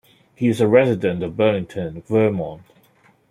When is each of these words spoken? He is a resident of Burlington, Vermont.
He 0.33 0.47
is 0.47 0.59
a 0.59 0.67
resident 0.67 1.21
of 1.21 1.37
Burlington, 1.37 2.01
Vermont. 2.07 2.63